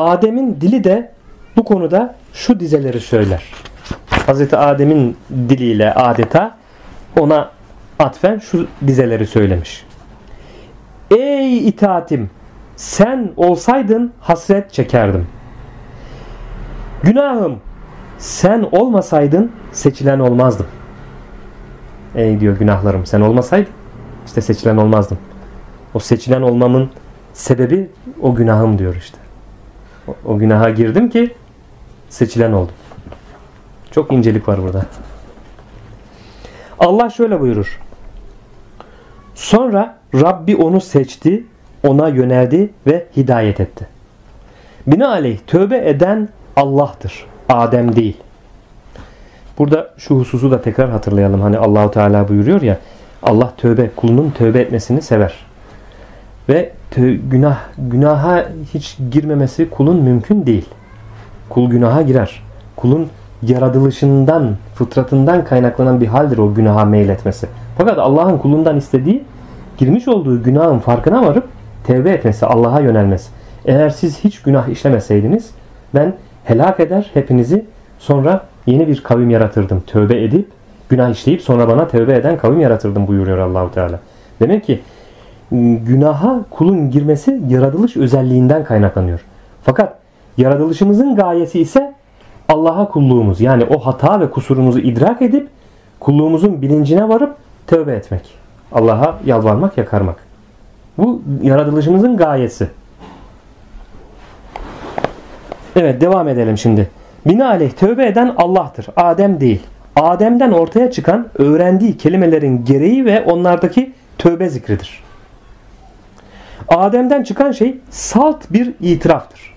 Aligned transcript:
Adem'in 0.00 0.60
dili 0.60 0.84
de 0.84 1.12
bu 1.56 1.64
konuda 1.64 2.14
şu 2.32 2.60
dizeleri 2.60 3.00
söyler. 3.00 3.42
Hazreti 4.26 4.56
Adem'in 4.56 5.16
diliyle 5.30 5.94
adeta 5.94 6.56
ona 7.18 7.50
atfen 7.98 8.38
şu 8.38 8.66
dizeleri 8.86 9.26
söylemiş. 9.26 9.84
Ey 11.10 11.68
itaatim 11.68 12.30
sen 12.76 13.30
olsaydın 13.36 14.12
hasret 14.20 14.72
çekerdim. 14.72 15.26
Günahım 17.02 17.60
sen 18.18 18.68
olmasaydın 18.72 19.52
seçilen 19.72 20.18
olmazdım. 20.18 20.66
Ey 22.14 22.40
diyor 22.40 22.58
günahlarım 22.58 23.06
sen 23.06 23.20
olmasaydın 23.20 23.72
işte 24.26 24.40
seçilen 24.40 24.76
olmazdım. 24.76 25.18
O 25.94 25.98
seçilen 25.98 26.42
olmamın 26.42 26.90
sebebi 27.32 27.90
o 28.22 28.34
günahım 28.34 28.78
diyor 28.78 28.94
işte. 28.94 29.25
O, 30.24 30.38
günaha 30.38 30.70
girdim 30.70 31.10
ki 31.10 31.34
seçilen 32.08 32.52
oldum. 32.52 32.74
Çok 33.90 34.12
incelik 34.12 34.48
var 34.48 34.62
burada. 34.62 34.86
Allah 36.78 37.10
şöyle 37.10 37.40
buyurur. 37.40 37.80
Sonra 39.34 39.98
Rabbi 40.14 40.56
onu 40.56 40.80
seçti, 40.80 41.44
ona 41.86 42.08
yöneldi 42.08 42.70
ve 42.86 43.06
hidayet 43.16 43.60
etti. 43.60 43.88
Binaenaleyh 44.86 45.38
tövbe 45.46 45.88
eden 45.88 46.28
Allah'tır. 46.56 47.26
Adem 47.48 47.96
değil. 47.96 48.16
Burada 49.58 49.90
şu 49.98 50.14
hususu 50.14 50.50
da 50.50 50.62
tekrar 50.62 50.90
hatırlayalım. 50.90 51.40
Hani 51.40 51.58
Allahu 51.58 51.90
Teala 51.90 52.28
buyuruyor 52.28 52.62
ya 52.62 52.78
Allah 53.22 53.52
tövbe 53.56 53.90
kulunun 53.96 54.30
tövbe 54.30 54.60
etmesini 54.60 55.02
sever. 55.02 55.34
Ve 56.48 56.72
günah 57.30 57.58
günaha 57.78 58.44
hiç 58.74 58.96
girmemesi 59.10 59.70
kulun 59.70 60.02
mümkün 60.02 60.46
değil. 60.46 60.68
Kul 61.48 61.70
günaha 61.70 62.06
girer. 62.06 62.42
Kulun 62.76 63.08
yaratılışından, 63.42 64.56
fıtratından 64.74 65.44
kaynaklanan 65.44 66.00
bir 66.00 66.06
haldir 66.06 66.38
o 66.38 66.54
günaha 66.54 66.84
meyletmesi. 66.84 67.46
Fakat 67.78 67.98
Allah'ın 67.98 68.38
kulundan 68.38 68.76
istediği 68.76 69.24
girmiş 69.78 70.08
olduğu 70.08 70.42
günahın 70.42 70.78
farkına 70.78 71.26
varıp 71.26 71.48
tevbe 71.84 72.10
etmesi, 72.10 72.46
Allah'a 72.46 72.80
yönelmesi. 72.80 73.30
Eğer 73.64 73.90
siz 73.90 74.24
hiç 74.24 74.42
günah 74.42 74.68
işlemeseydiniz 74.68 75.50
ben 75.94 76.14
helak 76.44 76.80
eder 76.80 77.10
hepinizi 77.14 77.64
sonra 77.98 78.46
yeni 78.66 78.88
bir 78.88 79.02
kavim 79.02 79.30
yaratırdım. 79.30 79.82
Tövbe 79.86 80.24
edip 80.24 80.48
günah 80.88 81.10
işleyip 81.10 81.42
sonra 81.42 81.68
bana 81.68 81.88
tövbe 81.88 82.14
eden 82.14 82.38
kavim 82.38 82.60
yaratırdım 82.60 83.06
buyuruyor 83.06 83.38
Allahu 83.38 83.74
Teala. 83.74 84.00
Demek 84.40 84.64
ki 84.64 84.80
günaha 85.52 86.44
kulun 86.50 86.90
girmesi 86.90 87.40
yaratılış 87.48 87.96
özelliğinden 87.96 88.64
kaynaklanıyor. 88.64 89.20
Fakat 89.62 89.98
yaratılışımızın 90.36 91.16
gayesi 91.16 91.60
ise 91.60 91.94
Allah'a 92.48 92.88
kulluğumuz 92.88 93.40
yani 93.40 93.64
o 93.64 93.78
hata 93.78 94.20
ve 94.20 94.30
kusurumuzu 94.30 94.78
idrak 94.78 95.22
edip 95.22 95.48
kulluğumuzun 96.00 96.62
bilincine 96.62 97.08
varıp 97.08 97.36
tövbe 97.66 97.92
etmek. 97.92 98.34
Allah'a 98.72 99.18
yalvarmak, 99.24 99.78
yakarmak. 99.78 100.16
Bu 100.98 101.22
yaratılışımızın 101.42 102.16
gayesi. 102.16 102.68
Evet 105.76 106.00
devam 106.00 106.28
edelim 106.28 106.58
şimdi. 106.58 106.90
Binaenaleyh 107.26 107.70
tövbe 107.70 108.06
eden 108.06 108.34
Allah'tır. 108.36 108.86
Adem 108.96 109.40
değil. 109.40 109.62
Adem'den 109.96 110.52
ortaya 110.52 110.90
çıkan 110.90 111.28
öğrendiği 111.38 111.96
kelimelerin 111.96 112.64
gereği 112.64 113.04
ve 113.04 113.22
onlardaki 113.22 113.92
tövbe 114.18 114.48
zikridir. 114.48 115.05
Adem'den 116.68 117.22
çıkan 117.22 117.52
şey 117.52 117.78
salt 117.90 118.52
bir 118.52 118.74
itiraftır. 118.80 119.54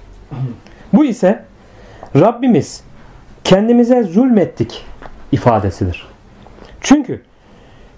Bu 0.93 1.05
ise 1.05 1.43
Rabbimiz 2.15 2.83
kendimize 3.43 4.03
zulmettik 4.03 4.85
ifadesidir. 5.31 6.07
Çünkü 6.81 7.21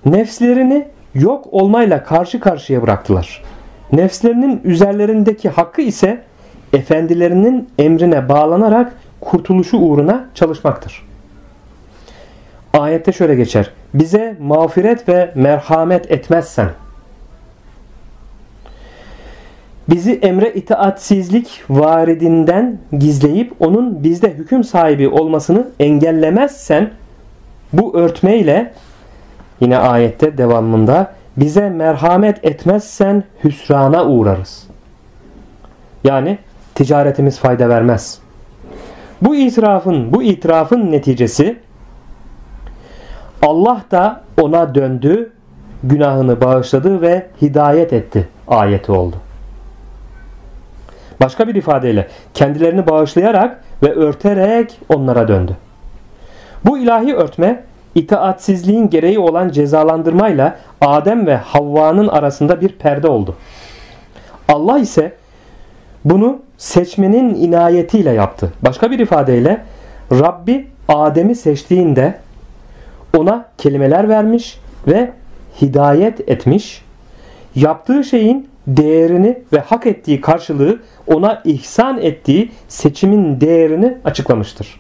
nefslerini 0.06 0.88
yok 1.14 1.48
olmayla 1.52 2.04
karşı 2.04 2.40
karşıya 2.40 2.82
bıraktılar. 2.82 3.44
Nefslerinin 3.92 4.62
üzerlerindeki 4.64 5.50
hakkı 5.50 5.82
ise 5.82 6.22
efendilerinin 6.74 7.70
emrine 7.80 8.30
bağlanarak 8.30 8.94
kurtuluşu 9.22 9.78
uğruna 9.78 10.26
çalışmaktır. 10.36 11.08
Ayette 12.74 13.12
şöyle 13.12 13.36
geçer. 13.36 13.72
Bize 13.94 14.38
mağfiret 14.40 15.10
ve 15.10 15.32
merhamet 15.36 16.12
etmezsen 16.12 16.70
bizi 19.90 20.14
emre 20.14 20.54
itaatsizlik 20.54 21.64
varidinden 21.70 22.78
gizleyip 23.00 23.54
onun 23.60 24.04
bizde 24.04 24.34
hüküm 24.34 24.64
sahibi 24.64 25.08
olmasını 25.08 25.68
engellemezsen 25.80 26.90
bu 27.74 27.98
örtmeyle 27.98 28.74
yine 29.60 29.78
ayette 29.78 30.38
devamında 30.38 31.14
bize 31.38 31.70
merhamet 31.70 32.46
etmezsen 32.46 33.24
hüsrana 33.44 34.06
uğrarız. 34.06 34.68
Yani 36.04 36.38
ticaretimiz 36.76 37.40
fayda 37.40 37.70
vermez. 37.70 38.20
Bu 39.22 39.36
itirafın, 39.36 40.14
bu 40.14 40.24
itirafın 40.24 40.92
neticesi 40.92 41.58
Allah 43.42 43.82
da 43.92 44.22
ona 44.42 44.76
döndü, 44.76 45.32
günahını 45.84 46.42
bağışladı 46.42 47.02
ve 47.02 47.28
hidayet 47.42 47.94
etti 47.94 48.28
ayeti 48.48 48.92
oldu. 48.92 49.16
Başka 51.22 51.48
bir 51.48 51.56
ifadeyle 51.56 52.08
kendilerini 52.34 52.88
bağışlayarak 52.88 53.64
ve 53.84 53.94
örterek 53.94 54.80
onlara 54.90 55.28
döndü. 55.28 55.58
Bu 56.66 56.78
ilahi 56.78 57.16
örtme 57.16 57.64
itaatsizliğin 57.96 58.90
gereği 58.90 59.20
olan 59.20 59.50
cezalandırmayla 59.50 60.58
Adem 60.82 61.28
ve 61.28 61.36
Havva'nın 61.36 62.08
arasında 62.08 62.62
bir 62.62 62.70
perde 62.70 63.08
oldu. 63.08 63.36
Allah 64.48 64.80
ise 64.80 65.14
bunu 66.06 66.40
seçmenin 66.58 67.36
inayetiyle 67.36 68.12
yaptı. 68.12 68.54
Başka 68.62 68.92
bir 68.92 69.00
ifadeyle 69.00 69.66
Rabbi 70.12 70.68
Adem'i 70.88 71.36
seçtiğinde 71.36 72.20
ona 73.18 73.46
kelimeler 73.58 74.10
vermiş 74.10 74.60
ve 74.88 75.12
hidayet 75.62 76.30
etmiş. 76.30 76.86
Yaptığı 77.56 78.04
şeyin 78.04 78.51
değerini 78.68 79.40
ve 79.54 79.60
hak 79.60 79.86
ettiği 79.86 80.22
karşılığı 80.22 80.80
ona 81.08 81.42
ihsan 81.46 82.02
ettiği 82.02 82.52
seçimin 82.68 83.42
değerini 83.42 83.98
açıklamıştır. 84.06 84.80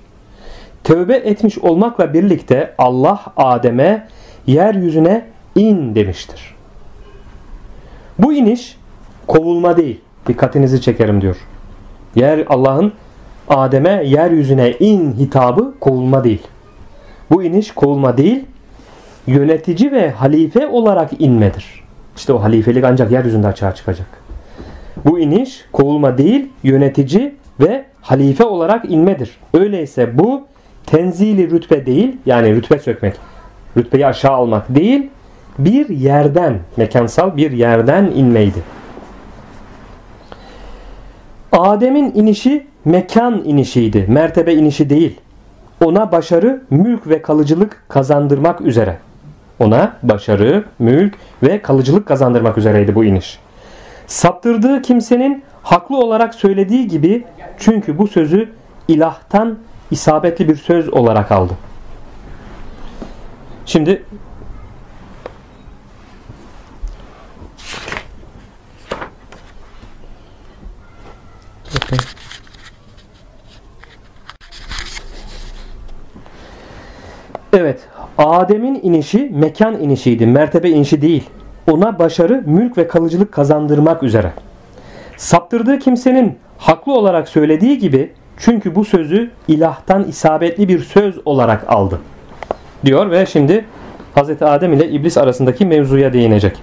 Tövbe 0.83 1.15
etmiş 1.15 1.57
olmakla 1.57 2.13
birlikte 2.13 2.73
Allah 2.77 3.23
Adem'e 3.37 4.07
yeryüzüne 4.47 5.25
in 5.55 5.95
demiştir. 5.95 6.55
Bu 8.19 8.33
iniş 8.33 8.77
kovulma 9.27 9.77
değil. 9.77 10.01
Dikkatinizi 10.27 10.81
çekerim 10.81 11.21
diyor. 11.21 11.37
Yer 12.15 12.45
Allah'ın 12.49 12.93
Adem'e 13.49 14.03
yeryüzüne 14.05 14.71
in 14.71 15.13
hitabı 15.13 15.73
kovulma 15.79 16.23
değil. 16.23 16.47
Bu 17.31 17.43
iniş 17.43 17.71
kovulma 17.71 18.17
değil, 18.17 18.45
yönetici 19.27 19.91
ve 19.91 20.11
halife 20.11 20.67
olarak 20.67 21.11
inmedir. 21.19 21.83
İşte 22.17 22.33
o 22.33 22.43
halifelik 22.43 22.83
ancak 22.83 23.11
yeryüzünde 23.11 23.47
açığa 23.47 23.75
çıkacak. 23.75 24.07
Bu 25.05 25.19
iniş 25.19 25.65
kovulma 25.71 26.17
değil, 26.17 26.49
yönetici 26.63 27.35
ve 27.59 27.85
halife 28.01 28.43
olarak 28.43 28.91
inmedir. 28.91 29.37
Öyleyse 29.53 30.17
bu 30.17 30.47
tenzili 30.85 31.51
rütbe 31.51 31.85
değil, 31.85 32.17
yani 32.25 32.55
rütbe 32.55 32.79
sökmek, 32.79 33.13
rütbeyi 33.77 34.07
aşağı 34.07 34.31
almak 34.31 34.75
değil, 34.75 35.09
bir 35.59 35.89
yerden, 35.89 36.59
mekansal 36.77 37.37
bir 37.37 37.51
yerden 37.51 38.11
inmeydi. 38.15 38.63
Adem'in 41.51 42.11
inişi 42.15 42.67
mekan 42.85 43.43
inişiydi, 43.45 44.05
mertebe 44.09 44.53
inişi 44.53 44.89
değil. 44.89 45.19
Ona 45.83 46.11
başarı, 46.11 46.63
mülk 46.69 47.07
ve 47.07 47.21
kalıcılık 47.21 47.83
kazandırmak 47.87 48.61
üzere. 48.61 48.97
Ona 49.61 49.93
başarı, 50.03 50.63
mülk 50.79 51.13
ve 51.43 51.61
kalıcılık 51.61 52.07
kazandırmak 52.07 52.57
üzereydi 52.57 52.95
bu 52.95 53.05
iniş. 53.05 53.39
Saptırdığı 54.07 54.81
kimsenin 54.81 55.43
haklı 55.63 55.97
olarak 55.97 56.35
söylediği 56.35 56.87
gibi 56.87 57.25
çünkü 57.57 57.97
bu 57.97 58.07
sözü 58.07 58.49
ilahtan 58.87 59.57
isabetli 59.91 60.49
bir 60.49 60.55
söz 60.55 60.93
olarak 60.93 61.31
aldı. 61.31 61.53
Şimdi 63.65 64.03
Evet, 77.53 77.79
Adem'in 78.17 78.79
inişi 78.83 79.31
mekan 79.33 79.81
inişiydi, 79.81 80.25
mertebe 80.25 80.69
inişi 80.69 81.01
değil. 81.01 81.29
Ona 81.71 81.99
başarı, 81.99 82.43
mülk 82.45 82.77
ve 82.77 82.87
kalıcılık 82.87 83.31
kazandırmak 83.31 84.03
üzere. 84.03 84.31
Saptırdığı 85.17 85.79
kimsenin 85.79 86.37
haklı 86.57 86.93
olarak 86.93 87.29
söylediği 87.29 87.77
gibi 87.77 88.11
çünkü 88.37 88.75
bu 88.75 88.85
sözü 88.85 89.31
ilahtan 89.47 90.03
isabetli 90.03 90.67
bir 90.67 90.79
söz 90.79 91.19
olarak 91.25 91.65
aldı. 91.67 91.99
Diyor 92.85 93.11
ve 93.11 93.25
şimdi 93.25 93.65
Hz. 94.15 94.41
Adem 94.41 94.73
ile 94.73 94.89
İblis 94.89 95.17
arasındaki 95.17 95.65
mevzuya 95.65 96.13
değinecek. 96.13 96.57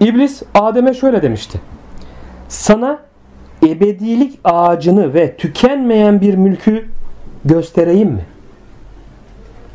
İblis 0.00 0.42
Adem'e 0.54 0.94
şöyle 0.94 1.22
demişti. 1.22 1.60
Sana 2.48 2.98
ebedilik 3.66 4.38
ağacını 4.44 5.14
ve 5.14 5.36
tükenmeyen 5.36 6.20
bir 6.20 6.34
mülkü 6.34 6.88
göstereyim 7.44 8.08
mi? 8.08 8.24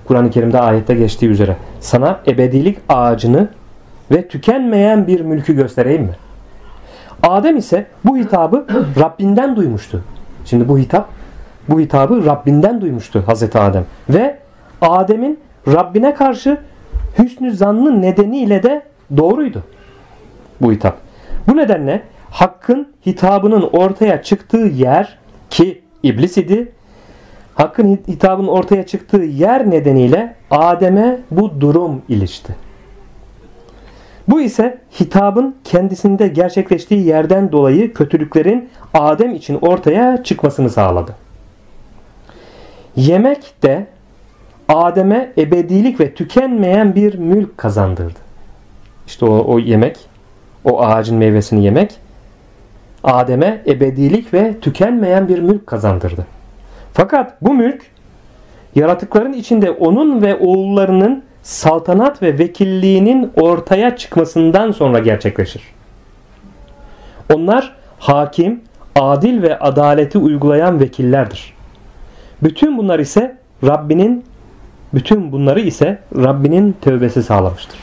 Kur'an-ı 0.08 0.30
Kerim'de 0.30 0.60
ayette 0.60 0.96
geçtiği 0.96 1.28
üzere. 1.28 1.58
Sana 1.80 2.20
ebedilik 2.28 2.78
ağacını 2.90 3.48
ve 4.12 4.28
tükenmeyen 4.28 5.08
bir 5.08 5.22
mülkü 5.22 5.56
göstereyim 5.56 6.04
mi? 6.04 6.16
Adem 7.24 7.58
ise 7.58 7.86
bu 8.06 8.18
hitabı 8.18 8.66
Rabbinden 9.00 9.56
duymuştu. 9.56 10.04
Şimdi 10.46 10.68
bu 10.68 10.78
hitap 10.78 11.10
bu 11.70 11.80
hitabı 11.80 12.26
Rabbinden 12.26 12.82
duymuştu 12.82 13.24
Hazreti 13.26 13.60
Adem. 13.60 13.86
Ve 14.10 14.40
Adem'in 14.82 15.40
Rabbine 15.68 16.14
karşı 16.14 16.58
hüsnü 17.20 17.52
zannı 17.52 18.02
nedeniyle 18.02 18.64
de 18.64 18.82
doğruydu 19.18 19.64
bu 20.62 20.72
hitap. 20.72 20.98
Bu 21.48 21.58
nedenle 21.58 22.02
Hakk'ın 22.32 22.88
hitabının 23.06 23.62
ortaya 23.62 24.24
çıktığı 24.24 24.58
yer 24.58 25.18
ki 25.50 25.82
iblis 26.04 26.38
idi. 26.38 26.72
Hakk'ın 27.58 28.00
hitabının 28.08 28.48
ortaya 28.48 28.86
çıktığı 28.86 29.22
yer 29.22 29.70
nedeniyle 29.70 30.36
Adem'e 30.52 31.20
bu 31.32 31.62
durum 31.62 32.02
ilişti. 32.10 32.56
Bu 34.28 34.42
ise 34.42 34.78
hitabın 35.00 35.56
kendisinde 35.64 36.28
gerçekleştiği 36.28 37.06
yerden 37.06 37.52
dolayı 37.52 37.94
kötülüklerin 37.94 38.70
Adem 38.94 39.36
için 39.36 39.58
ortaya 39.62 40.24
çıkmasını 40.24 40.70
sağladı. 40.70 41.16
Yemek 42.96 43.64
de 43.64 43.88
Adem'e 44.70 45.34
ebedilik 45.38 46.00
ve 46.00 46.14
tükenmeyen 46.14 46.96
bir 46.96 47.16
mülk 47.16 47.58
kazandırdı. 47.58 48.20
İşte 49.08 49.26
o, 49.26 49.54
o 49.54 49.60
yemek, 49.60 49.98
o 50.66 50.82
ağacın 50.82 51.18
meyvesini 51.18 51.66
yemek 51.66 51.96
Adem'e 53.04 53.62
ebedilik 53.68 54.34
ve 54.34 54.60
tükenmeyen 54.60 55.28
bir 55.28 55.40
mülk 55.40 55.68
kazandırdı. 55.68 56.37
Fakat 56.98 57.42
bu 57.42 57.54
mülk 57.54 57.82
yaratıkların 58.76 59.34
içinde 59.34 59.72
onun 59.72 60.22
ve 60.22 60.36
oğullarının 60.36 61.24
saltanat 61.44 62.22
ve 62.22 62.40
vekilliğinin 62.40 63.32
ortaya 63.36 63.96
çıkmasından 63.96 64.72
sonra 64.72 65.00
gerçekleşir. 65.00 65.62
Onlar 67.34 67.76
hakim, 68.00 68.62
adil 68.96 69.42
ve 69.42 69.60
adaleti 69.60 70.18
uygulayan 70.18 70.80
vekillerdir. 70.80 71.54
Bütün 72.44 72.78
bunlar 72.78 73.00
ise 73.00 73.38
Rabbinin 73.64 74.26
bütün 74.94 75.32
bunları 75.32 75.60
ise 75.60 76.00
Rabbinin 76.16 76.76
tövbesi 76.82 77.24
sağlamıştır. 77.24 77.80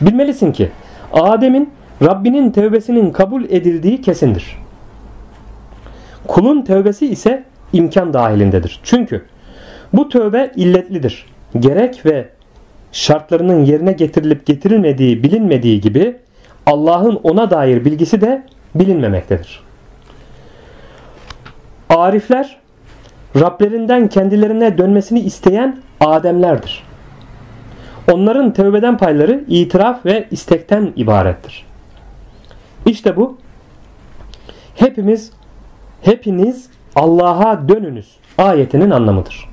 Bilmelisin 0.00 0.52
ki 0.52 0.70
Adem'in 1.12 1.70
Rabbinin 2.02 2.50
tövbesinin 2.50 3.10
kabul 3.10 3.44
edildiği 3.44 4.00
kesindir. 4.02 4.58
Kulun 6.26 6.62
tövbesi 6.62 7.06
ise 7.06 7.44
imkan 7.72 8.12
dahilindedir. 8.12 8.80
Çünkü 8.82 9.24
bu 9.92 10.08
tövbe 10.08 10.52
illetlidir. 10.56 11.26
Gerek 11.58 12.06
ve 12.06 12.28
şartlarının 12.92 13.64
yerine 13.64 13.92
getirilip 13.92 14.46
getirilmediği 14.46 15.22
bilinmediği 15.22 15.80
gibi 15.80 16.16
Allah'ın 16.66 17.20
ona 17.22 17.50
dair 17.50 17.84
bilgisi 17.84 18.20
de 18.20 18.42
bilinmemektedir. 18.74 19.60
Arifler 21.88 22.62
Rablerinden 23.40 24.08
kendilerine 24.08 24.78
dönmesini 24.78 25.20
isteyen 25.20 25.78
Ademlerdir. 26.00 26.82
Onların 28.12 28.52
tövbeden 28.52 28.98
payları 28.98 29.44
itiraf 29.48 30.06
ve 30.06 30.26
istekten 30.30 30.92
ibarettir. 30.96 31.66
İşte 32.86 33.16
bu 33.16 33.38
hepimiz 34.74 35.30
hepiniz 36.02 36.70
Allah'a 36.96 37.68
dönünüz 37.68 38.06
ayetinin 38.38 38.90
anlamıdır. 38.90 39.48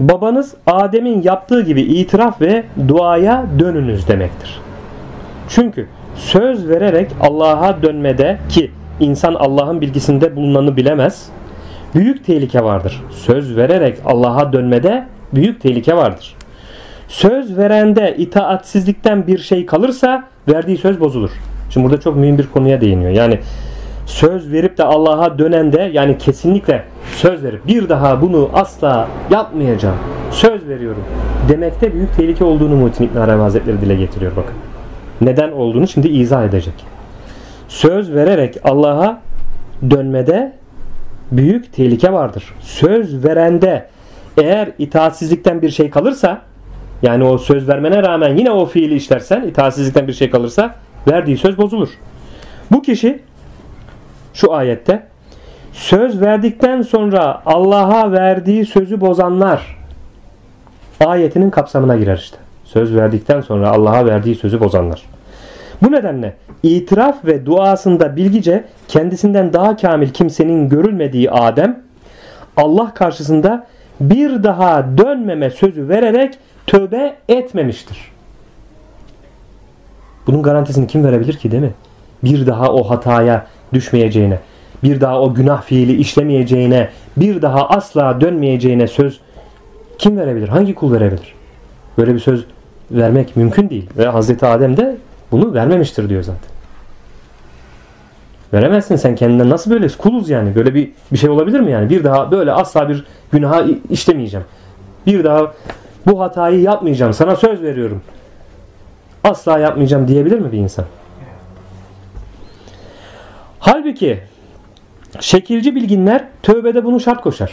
Babanız 0.00 0.54
Adem'in 0.66 1.22
yaptığı 1.22 1.62
gibi 1.62 1.80
itiraf 1.82 2.40
ve 2.40 2.64
duaya 2.88 3.46
dönünüz 3.58 4.08
demektir. 4.08 4.60
Çünkü 5.48 5.88
söz 6.14 6.68
vererek 6.68 7.10
Allah'a 7.20 7.82
dönmede 7.82 8.38
ki 8.48 8.70
insan 9.00 9.34
Allah'ın 9.34 9.80
bilgisinde 9.80 10.36
bulunanı 10.36 10.76
bilemez. 10.76 11.28
Büyük 11.94 12.26
tehlike 12.26 12.64
vardır. 12.64 13.02
Söz 13.10 13.56
vererek 13.56 13.98
Allah'a 14.04 14.52
dönmede 14.52 15.06
büyük 15.32 15.60
tehlike 15.60 15.96
vardır. 15.96 16.34
Söz 17.08 17.56
verende 17.56 18.14
itaatsizlikten 18.18 19.26
bir 19.26 19.38
şey 19.38 19.66
kalırsa 19.66 20.24
verdiği 20.48 20.76
söz 20.76 21.00
bozulur. 21.00 21.30
Şimdi 21.70 21.86
burada 21.86 22.00
çok 22.00 22.16
mühim 22.16 22.38
bir 22.38 22.46
konuya 22.46 22.80
değiniyor. 22.80 23.10
Yani 23.10 23.40
söz 24.06 24.52
verip 24.52 24.78
de 24.78 24.84
Allah'a 24.84 25.38
dönende 25.38 25.90
yani 25.92 26.18
kesinlikle 26.18 26.84
söz 27.16 27.44
verip 27.44 27.66
bir 27.66 27.88
daha 27.88 28.22
bunu 28.22 28.50
asla 28.54 29.08
yapmayacağım. 29.30 29.96
Söz 30.30 30.68
veriyorum. 30.68 31.04
Demekte 31.48 31.94
büyük 31.94 32.16
tehlike 32.16 32.44
olduğunu 32.44 32.76
Muhittin 32.76 33.04
İbn 33.04 33.18
Arabi 33.18 33.40
Hazretleri 33.40 33.80
dile 33.80 33.94
getiriyor 33.94 34.32
bakın. 34.36 34.54
Neden 35.20 35.52
olduğunu 35.52 35.88
şimdi 35.88 36.08
izah 36.08 36.44
edecek. 36.44 36.74
Söz 37.68 38.14
vererek 38.14 38.56
Allah'a 38.64 39.20
dönmede 39.90 40.52
büyük 41.32 41.72
tehlike 41.72 42.12
vardır. 42.12 42.44
Söz 42.60 43.24
verende 43.24 43.88
eğer 44.36 44.68
itaatsizlikten 44.78 45.62
bir 45.62 45.70
şey 45.70 45.90
kalırsa 45.90 46.42
yani 47.02 47.24
o 47.24 47.38
söz 47.38 47.68
vermene 47.68 48.02
rağmen 48.02 48.36
yine 48.36 48.50
o 48.50 48.66
fiili 48.66 48.94
işlersen 48.94 49.42
itaatsizlikten 49.42 50.08
bir 50.08 50.12
şey 50.12 50.30
kalırsa 50.30 50.74
verdiği 51.10 51.36
söz 51.36 51.58
bozulur. 51.58 51.88
Bu 52.70 52.82
kişi 52.82 53.20
şu 54.36 54.54
ayette 54.54 55.02
söz 55.72 56.20
verdikten 56.20 56.82
sonra 56.82 57.42
Allah'a 57.46 58.12
verdiği 58.12 58.66
sözü 58.66 59.00
bozanlar 59.00 59.76
ayetinin 61.06 61.50
kapsamına 61.50 61.96
girer 61.96 62.16
işte. 62.16 62.36
Söz 62.64 62.94
verdikten 62.94 63.40
sonra 63.40 63.70
Allah'a 63.70 64.06
verdiği 64.06 64.34
sözü 64.34 64.60
bozanlar. 64.60 65.02
Bu 65.82 65.92
nedenle 65.92 66.36
itiraf 66.62 67.24
ve 67.24 67.46
duasında 67.46 68.16
bilgice 68.16 68.64
kendisinden 68.88 69.52
daha 69.52 69.76
kamil 69.76 70.08
kimsenin 70.08 70.68
görülmediği 70.68 71.30
Adem 71.30 71.82
Allah 72.56 72.94
karşısında 72.94 73.66
bir 74.00 74.42
daha 74.42 74.98
dönmeme 74.98 75.50
sözü 75.50 75.88
vererek 75.88 76.38
tövbe 76.66 77.16
etmemiştir. 77.28 78.12
Bunun 80.26 80.42
garantisini 80.42 80.86
kim 80.86 81.04
verebilir 81.04 81.36
ki 81.36 81.50
değil 81.50 81.62
mi? 81.62 81.74
Bir 82.24 82.46
daha 82.46 82.72
o 82.72 82.90
hataya 82.90 83.46
düşmeyeceğine, 83.72 84.38
bir 84.82 85.00
daha 85.00 85.20
o 85.20 85.34
günah 85.34 85.62
fiili 85.62 85.96
işlemeyeceğine, 85.96 86.88
bir 87.16 87.42
daha 87.42 87.68
asla 87.68 88.20
dönmeyeceğine 88.20 88.86
söz 88.86 89.20
kim 89.98 90.18
verebilir? 90.18 90.48
Hangi 90.48 90.74
kul 90.74 90.92
verebilir? 90.92 91.34
Böyle 91.98 92.14
bir 92.14 92.20
söz 92.20 92.44
vermek 92.90 93.36
mümkün 93.36 93.70
değil. 93.70 93.90
Ve 93.98 94.06
Hazreti 94.06 94.46
Adem 94.46 94.76
de 94.76 94.96
bunu 95.32 95.54
vermemiştir 95.54 96.08
diyor 96.08 96.22
zaten. 96.22 96.56
Veremezsin 98.52 98.96
sen 98.96 99.14
kendinden 99.14 99.50
nasıl 99.50 99.70
böyle 99.70 99.88
kuluz 99.88 100.30
yani 100.30 100.54
böyle 100.54 100.74
bir 100.74 100.90
bir 101.12 101.18
şey 101.18 101.30
olabilir 101.30 101.60
mi 101.60 101.70
yani 101.70 101.90
bir 101.90 102.04
daha 102.04 102.30
böyle 102.30 102.52
asla 102.52 102.88
bir 102.88 103.04
günaha 103.32 103.64
işlemeyeceğim 103.90 104.46
bir 105.06 105.24
daha 105.24 105.52
bu 106.06 106.20
hatayı 106.20 106.60
yapmayacağım 106.60 107.12
sana 107.12 107.36
söz 107.36 107.62
veriyorum 107.62 108.02
asla 109.24 109.58
yapmayacağım 109.58 110.08
diyebilir 110.08 110.38
mi 110.38 110.52
bir 110.52 110.58
insan 110.58 110.84
halbuki 113.66 114.18
şekilci 115.20 115.74
bilginler 115.74 116.24
tövbede 116.42 116.84
bunu 116.84 117.00
şart 117.00 117.20
koşar 117.20 117.50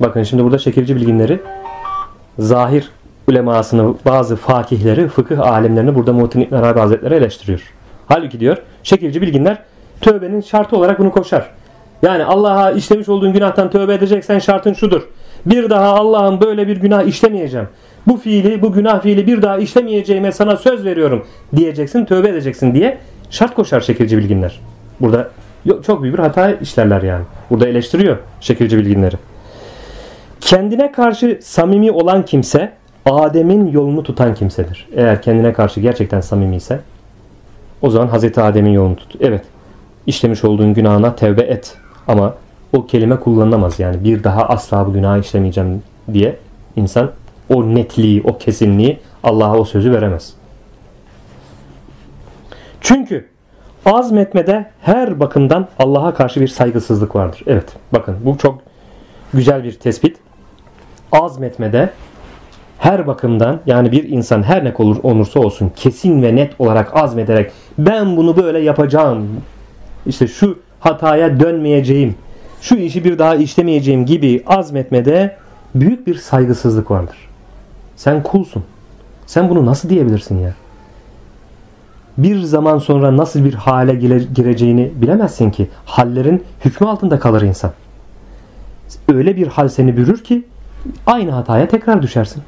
bakın 0.00 0.22
şimdi 0.22 0.44
burada 0.44 0.58
şekilci 0.58 0.96
bilginleri 0.96 1.40
zahir 2.38 2.90
ulemasını 3.28 3.94
bazı 4.06 4.36
fakihleri 4.36 5.08
fıkıh 5.08 5.40
alimlerini 5.40 5.94
burada 5.94 6.12
Muhittin 6.12 6.40
İbn 6.40 6.54
Arabi 6.54 6.80
Hazretleri 6.80 7.14
eleştiriyor 7.14 7.72
halbuki 8.08 8.40
diyor 8.40 8.56
şekilci 8.82 9.22
bilginler 9.22 9.58
tövbenin 10.00 10.40
şartı 10.40 10.76
olarak 10.76 10.98
bunu 10.98 11.12
koşar. 11.12 11.50
Yani 12.02 12.24
Allah'a 12.24 12.70
işlemiş 12.70 13.08
olduğun 13.08 13.32
günahtan 13.32 13.70
tövbe 13.70 13.94
edeceksen 13.94 14.38
şartın 14.38 14.72
şudur. 14.72 15.02
Bir 15.46 15.70
daha 15.70 15.94
Allah'ın 15.94 16.40
böyle 16.40 16.68
bir 16.68 16.76
günah 16.76 17.02
işlemeyeceğim. 17.02 17.68
Bu 18.06 18.16
fiili, 18.16 18.62
bu 18.62 18.72
günah 18.72 19.02
fiili 19.02 19.26
bir 19.26 19.42
daha 19.42 19.58
işlemeyeceğime 19.58 20.32
sana 20.32 20.56
söz 20.56 20.84
veriyorum 20.84 21.26
diyeceksin, 21.56 22.04
tövbe 22.04 22.28
edeceksin 22.28 22.74
diye 22.74 22.98
şart 23.30 23.54
koşar 23.54 23.80
şekilci 23.80 24.18
bilginler. 24.18 24.60
Burada 25.00 25.30
çok 25.86 26.02
büyük 26.02 26.18
bir 26.18 26.22
hata 26.22 26.50
işlerler 26.50 27.02
yani. 27.02 27.24
Burada 27.50 27.68
eleştiriyor 27.68 28.16
şekilci 28.40 28.78
bilginleri. 28.78 29.16
Kendine 30.40 30.92
karşı 30.92 31.38
samimi 31.42 31.90
olan 31.90 32.24
kimse 32.24 32.72
Adem'in 33.04 33.66
yolunu 33.66 34.02
tutan 34.02 34.34
kimsedir. 34.34 34.88
Eğer 34.96 35.22
kendine 35.22 35.52
karşı 35.52 35.80
gerçekten 35.80 36.20
samimi 36.20 36.56
ise 36.56 36.80
o 37.82 37.90
zaman 37.90 38.08
Hazreti 38.08 38.40
Adem'in 38.40 38.70
yolunu 38.70 38.96
tut. 38.96 39.16
Evet. 39.20 39.44
işlemiş 40.06 40.44
olduğun 40.44 40.74
günahına 40.74 41.16
tevbe 41.16 41.42
et. 41.42 41.74
Ama 42.08 42.34
o 42.72 42.86
kelime 42.86 43.20
kullanılamaz 43.20 43.80
yani 43.80 44.04
bir 44.04 44.24
daha 44.24 44.48
asla 44.48 44.86
bu 44.86 44.92
günah 44.92 45.18
işlemeyeceğim 45.18 45.82
diye 46.12 46.36
insan 46.76 47.10
o 47.48 47.74
netliği, 47.74 48.22
o 48.24 48.38
kesinliği 48.38 48.98
Allah'a 49.22 49.58
o 49.58 49.64
sözü 49.64 49.92
veremez. 49.92 50.34
Çünkü 52.80 53.28
azmetmede 53.86 54.66
her 54.80 55.20
bakımdan 55.20 55.68
Allah'a 55.78 56.14
karşı 56.14 56.40
bir 56.40 56.48
saygısızlık 56.48 57.16
vardır. 57.16 57.42
Evet 57.46 57.66
bakın 57.92 58.16
bu 58.24 58.38
çok 58.38 58.58
güzel 59.34 59.64
bir 59.64 59.72
tespit. 59.72 60.16
Azmetmede 61.12 61.90
her 62.78 63.06
bakımdan 63.06 63.60
yani 63.66 63.92
bir 63.92 64.08
insan 64.08 64.42
her 64.42 64.64
ne 64.64 64.74
olur 64.78 64.96
olursa 65.02 65.40
olsun 65.40 65.72
kesin 65.76 66.22
ve 66.22 66.36
net 66.36 66.60
olarak 66.60 66.96
azmederek 66.96 67.52
ben 67.78 68.16
bunu 68.16 68.36
böyle 68.36 68.58
yapacağım 68.58 69.28
işte 70.06 70.26
şu 70.26 70.58
hataya 70.80 71.40
dönmeyeceğim 71.40 72.14
şu 72.60 72.76
işi 72.76 73.04
bir 73.04 73.18
daha 73.18 73.34
işlemeyeceğim 73.34 74.06
gibi 74.06 74.42
azmetmede 74.46 75.36
büyük 75.74 76.06
bir 76.06 76.14
saygısızlık 76.14 76.90
vardır. 76.90 77.16
Sen 77.96 78.22
kulsun. 78.22 78.64
Sen 79.26 79.50
bunu 79.50 79.66
nasıl 79.66 79.88
diyebilirsin 79.88 80.38
ya? 80.38 80.54
Bir 82.18 82.42
zaman 82.42 82.78
sonra 82.78 83.16
nasıl 83.16 83.44
bir 83.44 83.54
hale 83.54 83.94
gireceğini 84.34 84.92
bilemezsin 84.96 85.50
ki. 85.50 85.68
Hallerin 85.84 86.44
hükmü 86.64 86.88
altında 86.88 87.18
kalır 87.18 87.42
insan. 87.42 87.70
Öyle 89.08 89.36
bir 89.36 89.46
hal 89.46 89.68
seni 89.68 89.96
bürür 89.96 90.24
ki 90.24 90.44
aynı 91.06 91.30
hataya 91.30 91.68
tekrar 91.68 92.02
düşersin. 92.02 92.42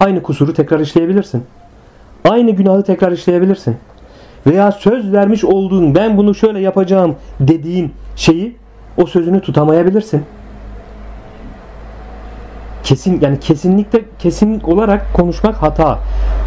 Aynı 0.00 0.22
kusuru 0.22 0.54
tekrar 0.54 0.80
işleyebilirsin. 0.80 1.44
Aynı 2.24 2.50
günahı 2.50 2.82
tekrar 2.82 3.12
işleyebilirsin. 3.12 3.76
Veya 4.46 4.72
söz 4.72 5.12
vermiş 5.12 5.44
olduğun 5.44 5.94
ben 5.94 6.16
bunu 6.16 6.34
şöyle 6.34 6.60
yapacağım 6.60 7.16
dediğin 7.40 7.92
şeyi 8.16 8.56
o 8.96 9.06
sözünü 9.06 9.40
tutamayabilirsin. 9.40 10.22
Kesin 12.82 13.20
yani 13.20 13.40
kesinlikle 13.40 14.04
kesin 14.18 14.60
olarak 14.60 15.14
konuşmak 15.14 15.62
hata. 15.62 15.98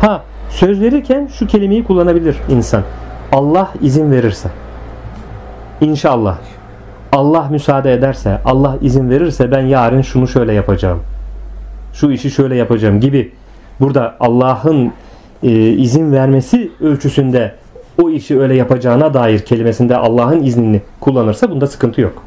Ha 0.01 0.23
söz 0.49 0.81
verirken 0.81 1.27
şu 1.33 1.47
kelimeyi 1.47 1.83
kullanabilir 1.83 2.37
insan. 2.49 2.83
Allah 3.31 3.73
izin 3.81 4.11
verirse. 4.11 4.49
İnşallah. 5.81 6.37
Allah 7.11 7.47
müsaade 7.51 7.93
ederse, 7.93 8.41
Allah 8.45 8.77
izin 8.81 9.09
verirse 9.09 9.51
ben 9.51 9.61
yarın 9.61 10.01
şunu 10.01 10.27
şöyle 10.27 10.53
yapacağım. 10.53 10.99
Şu 11.93 12.11
işi 12.11 12.31
şöyle 12.31 12.55
yapacağım 12.55 12.99
gibi. 12.99 13.31
Burada 13.79 14.15
Allah'ın 14.19 14.93
e, 15.43 15.51
izin 15.69 16.11
vermesi 16.11 16.71
ölçüsünde 16.81 17.55
o 18.03 18.09
işi 18.09 18.39
öyle 18.39 18.55
yapacağına 18.55 19.13
dair 19.13 19.39
kelimesinde 19.39 19.97
Allah'ın 19.97 20.43
iznini 20.43 20.81
kullanırsa 20.99 21.51
bunda 21.51 21.67
sıkıntı 21.67 22.01
yok. 22.01 22.23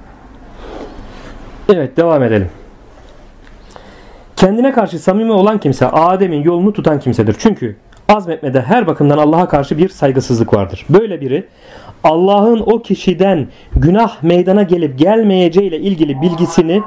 Evet 1.68 1.96
devam 1.96 2.22
edelim. 2.22 2.48
Kendine 4.36 4.72
karşı 4.72 4.98
samimi 4.98 5.32
olan 5.32 5.58
kimse 5.58 5.86
Adem'in 5.88 6.42
yolunu 6.42 6.72
tutan 6.72 7.00
kimsedir. 7.00 7.36
Çünkü 7.38 7.76
azmetmede 8.12 8.61
her 8.61 8.87
bakımdan 8.87 9.19
Allah'a 9.19 9.49
karşı 9.49 9.78
bir 9.78 9.88
saygısızlık 9.88 10.54
vardır. 10.54 10.87
Böyle 10.90 11.21
biri 11.21 11.47
Allah'ın 12.04 12.62
o 12.66 12.83
kişiden 12.83 13.47
günah 13.76 14.23
meydana 14.23 14.62
gelip 14.62 14.99
gelmeyeceğiyle 14.99 15.78
ilgili 15.78 16.23
bilgisini 16.23 16.83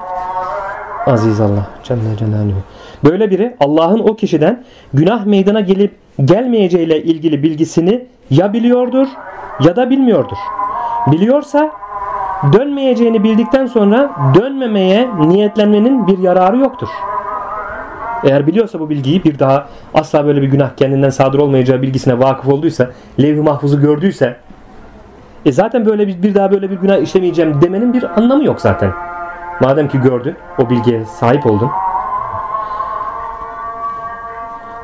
Aziz 1.05 1.41
Allah 1.41 1.67
Celle 1.83 2.17
Celaluhu. 2.19 2.61
Böyle 3.03 3.31
biri 3.31 3.55
Allah'ın 3.59 3.99
o 3.99 4.15
kişiden 4.15 4.63
günah 4.93 5.25
meydana 5.25 5.59
gelip 5.59 5.91
gelmeyeceğiyle 6.25 7.03
ilgili 7.03 7.43
bilgisini 7.43 8.05
ya 8.29 8.53
biliyordur 8.53 9.07
ya 9.59 9.75
da 9.75 9.89
bilmiyordur. 9.89 10.37
Biliyorsa 11.07 11.71
dönmeyeceğini 12.53 13.23
bildikten 13.23 13.65
sonra 13.65 14.11
dönmemeye 14.35 15.09
niyetlenmenin 15.19 16.07
bir 16.07 16.17
yararı 16.17 16.57
yoktur. 16.57 16.89
Eğer 18.25 18.47
biliyorsa 18.47 18.79
bu 18.79 18.89
bilgiyi 18.89 19.23
bir 19.23 19.39
daha 19.39 19.67
asla 19.93 20.25
böyle 20.25 20.41
bir 20.41 20.47
günah 20.47 20.75
kendinden 20.75 21.09
sadır 21.09 21.39
olmayacağı 21.39 21.81
bilgisine 21.81 22.19
vakıf 22.19 22.47
olduysa, 22.47 22.89
levh-i 23.21 23.41
mahfuzu 23.41 23.81
gördüyse 23.81 24.35
e 25.45 25.51
zaten 25.51 25.85
böyle 25.85 26.07
bir, 26.07 26.23
bir 26.23 26.35
daha 26.35 26.51
böyle 26.51 26.71
bir 26.71 26.75
günah 26.75 26.97
işlemeyeceğim 26.97 27.61
demenin 27.61 27.93
bir 27.93 28.03
anlamı 28.19 28.43
yok 28.45 28.61
zaten. 28.61 28.91
Madem 29.61 29.87
ki 29.87 30.01
gördü, 30.01 30.35
o 30.59 30.69
bilgiye 30.69 31.05
sahip 31.05 31.45
oldun. 31.45 31.69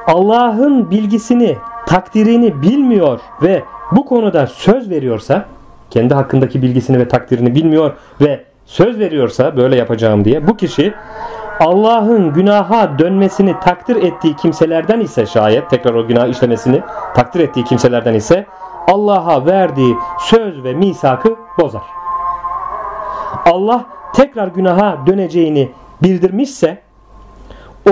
Allah'ın 0.07 0.91
bilgisini, 0.91 1.57
takdirini 1.85 2.61
bilmiyor 2.61 3.19
ve 3.41 3.63
bu 3.91 4.05
konuda 4.05 4.47
söz 4.47 4.89
veriyorsa, 4.89 5.45
kendi 5.89 6.13
hakkındaki 6.13 6.61
bilgisini 6.61 6.99
ve 6.99 7.07
takdirini 7.07 7.55
bilmiyor 7.55 7.93
ve 8.21 8.43
söz 8.65 8.99
veriyorsa 8.99 9.57
böyle 9.57 9.75
yapacağım 9.75 10.25
diye 10.25 10.47
bu 10.47 10.57
kişi 10.57 10.93
Allah'ın 11.61 12.33
günaha 12.33 12.99
dönmesini 12.99 13.59
takdir 13.59 13.95
ettiği 13.95 14.35
kimselerden 14.35 14.99
ise 14.99 15.25
şayet 15.25 15.69
tekrar 15.69 15.93
o 15.93 16.07
günah 16.07 16.27
işlemesini 16.27 16.81
takdir 17.15 17.39
ettiği 17.39 17.63
kimselerden 17.63 18.13
ise 18.13 18.45
Allah'a 18.87 19.45
verdiği 19.45 19.95
söz 20.19 20.63
ve 20.63 20.73
misakı 20.73 21.35
bozar. 21.59 21.81
Allah 23.45 23.85
tekrar 24.13 24.47
günaha 24.47 25.07
döneceğini 25.07 25.71
bildirmişse 26.03 26.77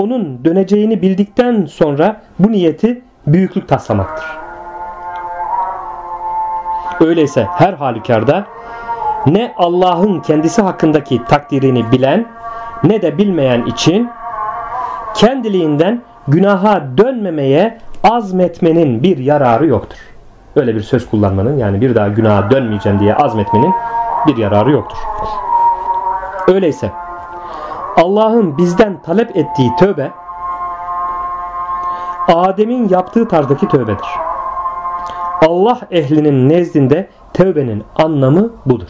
onun 0.00 0.44
döneceğini 0.44 1.02
bildikten 1.02 1.66
sonra 1.66 2.22
bu 2.38 2.52
niyeti 2.52 3.02
büyüklük 3.26 3.68
taslamaktır. 3.68 4.26
Öyleyse 7.00 7.46
her 7.50 7.72
halükarda 7.72 8.46
ne 9.26 9.54
Allah'ın 9.58 10.20
kendisi 10.20 10.62
hakkındaki 10.62 11.24
takdirini 11.24 11.92
bilen 11.92 12.26
ne 12.84 13.02
de 13.02 13.18
bilmeyen 13.18 13.66
için 13.66 14.10
kendiliğinden 15.14 16.02
günaha 16.28 16.82
dönmemeye 16.98 17.78
azmetmenin 18.04 19.02
bir 19.02 19.18
yararı 19.18 19.66
yoktur. 19.66 19.98
Öyle 20.56 20.74
bir 20.74 20.80
söz 20.80 21.10
kullanmanın 21.10 21.58
yani 21.58 21.80
bir 21.80 21.94
daha 21.94 22.08
günaha 22.08 22.50
dönmeyeceğim 22.50 23.00
diye 23.00 23.14
azmetmenin 23.14 23.74
bir 24.26 24.36
yararı 24.36 24.70
yoktur. 24.70 24.98
Öyleyse 26.48 26.90
Allah'ın 27.96 28.58
bizden 28.58 29.02
talep 29.02 29.36
ettiği 29.36 29.76
tövbe 29.78 30.10
Adem'in 32.28 32.88
yaptığı 32.88 33.28
tarzdaki 33.28 33.68
tövbedir. 33.68 34.08
Allah 35.46 35.78
ehlinin 35.90 36.48
nezdinde 36.48 37.08
tövbenin 37.34 37.84
anlamı 37.96 38.52
budur. 38.66 38.88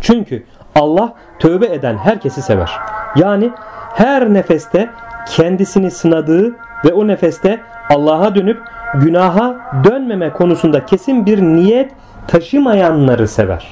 Çünkü 0.00 0.44
Allah 0.74 1.12
tövbe 1.38 1.66
eden 1.66 1.96
herkesi 1.96 2.42
sever. 2.42 2.70
Yani 3.16 3.50
her 3.94 4.34
nefeste 4.34 4.90
kendisini 5.28 5.90
sınadığı 5.90 6.56
ve 6.84 6.92
o 6.92 7.06
nefeste 7.06 7.60
Allah'a 7.90 8.34
dönüp 8.34 8.62
günaha 8.94 9.54
dönmeme 9.84 10.32
konusunda 10.32 10.86
kesin 10.86 11.26
bir 11.26 11.42
niyet 11.42 11.92
taşımayanları 12.28 13.28
sever. 13.28 13.68